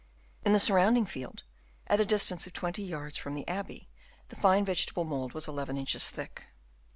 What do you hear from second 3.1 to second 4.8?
from the abbey, the fine